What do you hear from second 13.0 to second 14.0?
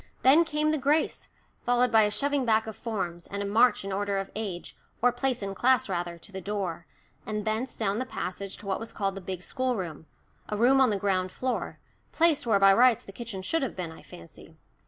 the kitchen should have been,